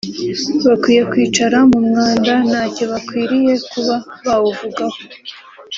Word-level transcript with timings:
bakwiye 0.65 1.01
kwicara 1.11 1.57
mu 1.71 1.79
mwanda 1.87 2.33
ntacyo 2.49 2.83
bakwiriye 2.91 3.53
kuba 3.71 3.95
bawuvugaho 4.25 4.99